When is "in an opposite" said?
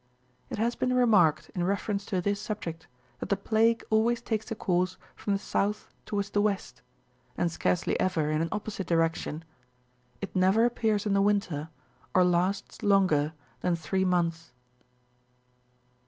8.31-8.87